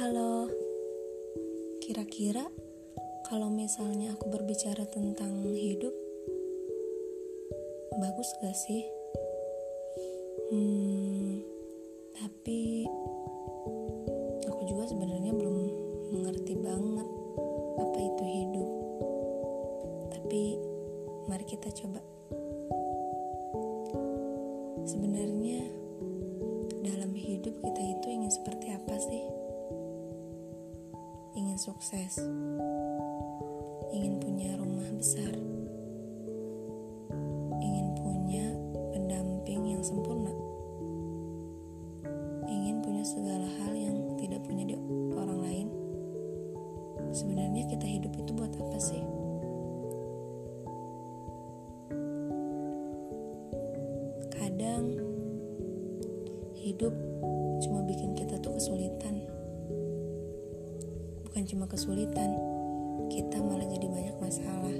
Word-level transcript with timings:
Halo, 0.00 0.48
kira-kira 1.84 2.48
kalau 3.28 3.52
misalnya 3.52 4.16
aku 4.16 4.32
berbicara 4.32 4.88
tentang 4.88 5.44
hidup, 5.52 5.92
bagus 8.00 8.32
gak 8.40 8.56
sih? 8.56 8.80
Hmm, 10.48 11.44
tapi 12.16 12.88
aku 14.48 14.60
juga 14.64 14.88
sebenarnya 14.88 15.36
belum 15.36 15.56
mengerti 16.16 16.56
banget 16.56 17.08
apa 17.76 17.98
itu 18.00 18.24
hidup. 18.24 18.68
Tapi 20.16 20.42
mari 21.28 21.44
kita 21.44 21.68
coba. 21.76 22.00
Sebenarnya 24.88 25.60
dalam 26.88 27.12
hidup 27.12 27.52
kita 27.52 27.82
itu 27.84 28.06
ingin 28.08 28.32
seperti 28.32 28.72
apa 28.72 28.96
sih? 28.96 29.29
Sukses, 31.60 32.16
ingin 33.92 34.16
punya 34.16 34.56
rumah 34.56 34.88
besar, 34.96 35.28
ingin 37.60 37.92
punya 38.00 38.48
pendamping 38.96 39.68
yang 39.68 39.84
sempurna, 39.84 40.32
ingin 42.48 42.80
punya 42.80 43.04
segala 43.04 43.44
hal 43.60 43.76
yang 43.76 43.92
tidak 44.16 44.40
punya 44.48 44.72
di 44.72 44.74
orang 45.12 45.40
lain. 45.44 45.68
Sebenarnya 47.12 47.68
kita 47.68 47.84
hidup 47.84 48.16
itu 48.16 48.32
buat 48.32 48.56
apa 48.56 48.78
sih? 48.80 49.04
Kadang 54.32 54.96
hidup 56.56 56.96
cuma 57.60 57.84
bikin 57.84 58.16
kita 58.16 58.40
tuh 58.40 58.56
kesulitan. 58.56 59.39
Bukan 61.30 61.46
cuma 61.46 61.70
kesulitan, 61.70 62.34
kita 63.06 63.38
malah 63.38 63.62
jadi 63.62 63.86
banyak 63.86 64.16
masalah. 64.18 64.76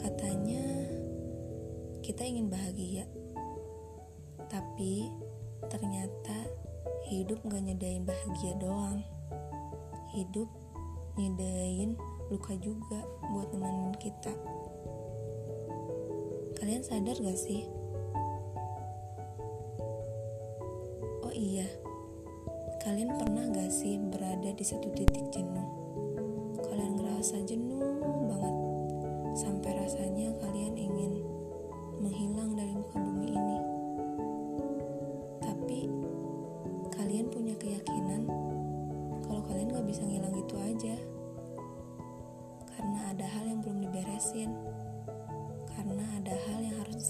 Katanya 0.00 0.64
kita 2.00 2.24
ingin 2.24 2.48
bahagia, 2.48 3.04
tapi 4.48 5.12
ternyata 5.68 6.48
hidup 7.04 7.44
gak 7.44 7.60
nyedain 7.60 8.08
bahagia 8.08 8.56
doang. 8.56 9.04
Hidup 10.16 10.48
nyedain 11.20 12.00
luka 12.32 12.56
juga 12.56 13.04
buat 13.36 13.52
nemenin 13.52 13.92
kita. 14.00 14.32
Kalian 16.56 16.80
sadar 16.80 17.20
gak 17.20 17.36
sih? 17.36 17.68
Oh 21.20 21.34
iya, 21.36 21.68
kalian 22.84 23.16
pernah 23.16 23.48
gak 23.48 23.72
sih 23.72 23.96
berada 23.96 24.52
di 24.52 24.60
satu 24.60 24.92
titik 24.92 25.32
jenuh? 25.32 25.68
Kalian 26.60 27.00
ngerasa 27.00 27.40
jenuh 27.48 27.80
banget, 28.28 28.56
sampai 29.40 29.72
rasanya 29.80 30.28
kalian 30.36 30.76
ingin 30.76 31.24
menghilang 31.96 32.52
dari 32.52 32.76
muka 32.76 33.00
bumi 33.00 33.32
ini. 33.32 33.58
Tapi 35.40 35.80
kalian 36.92 37.32
punya 37.32 37.56
keyakinan 37.56 38.28
kalau 39.24 39.40
kalian 39.48 39.72
gak 39.72 39.88
bisa 39.88 40.04
ngilang 40.04 40.36
gitu 40.44 40.56
aja, 40.60 40.96
karena 42.68 43.00
ada 43.16 43.24
hal 43.24 43.48
yang 43.48 43.64
belum 43.64 43.80
diberesin, 43.80 44.52
karena 45.72 46.04
ada 46.20 46.36
hal 46.36 46.60
yang 46.60 46.76
harus 46.84 47.00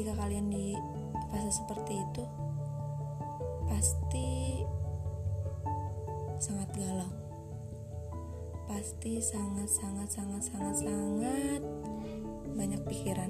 ketika 0.00 0.16
kalian 0.16 0.48
di 0.48 0.72
fase 1.28 1.60
seperti 1.60 2.00
itu, 2.00 2.24
pasti 3.68 4.64
sangat 6.40 6.72
galau. 6.72 7.12
Pasti 8.64 9.20
sangat 9.20 9.68
sangat 9.68 10.08
sangat 10.08 10.40
sangat 10.40 10.76
sangat 10.88 11.60
banyak 12.56 12.80
pikiran. 12.88 13.28